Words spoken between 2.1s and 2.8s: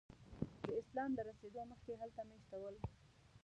میشته ول.